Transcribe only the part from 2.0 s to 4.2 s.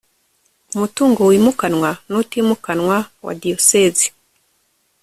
n utimukanwa wa Diyosezi